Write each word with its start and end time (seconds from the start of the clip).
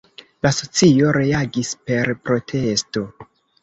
La 0.45 0.51
socio 0.59 1.13
reagis 1.19 1.71
per 1.87 2.13
protesto. 2.27 3.09